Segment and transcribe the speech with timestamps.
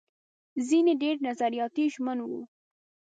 [0.67, 2.41] ځينې ډېر نظریاتي ژمن وو.